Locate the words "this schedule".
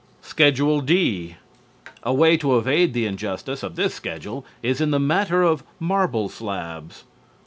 3.75-4.43